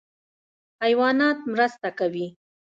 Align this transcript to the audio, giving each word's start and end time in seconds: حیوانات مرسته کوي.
حیوانات 0.83 1.37
مرسته 1.51 1.89
کوي. 1.99 2.27